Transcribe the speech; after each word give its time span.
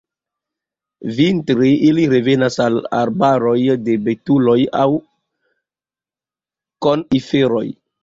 Vintre 1.19 1.69
ili 1.89 2.07
revenas 2.15 2.57
al 2.65 2.81
arbaroj 3.01 3.55
de 3.91 3.99
betuloj 4.09 4.59
aŭ 4.83 4.89
koniferoj. 6.89 7.67